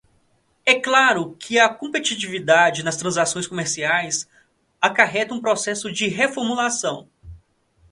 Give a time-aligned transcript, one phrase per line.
[0.65, 4.27] É claro que a competitividade nas transações comerciais
[4.81, 7.07] acarreta um processo de reformulação